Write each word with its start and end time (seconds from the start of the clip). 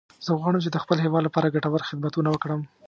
زه 0.25 0.31
غواړم 0.39 0.61
چې 0.65 0.69
د 0.71 0.77
خپل 0.83 0.97
هیواد 1.05 1.23
لپاره 1.27 1.53
ګټور 1.55 1.81
خدمتونه 1.89 2.29
وکړم 2.31 2.61